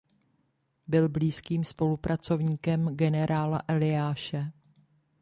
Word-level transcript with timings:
Byl 0.87 1.09
blízkým 1.09 1.63
spolupracovníkem 1.63 2.95
gen. 2.95 3.15
Eliáše. 3.67 4.51